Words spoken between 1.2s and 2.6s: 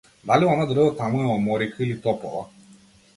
е оморика или топола?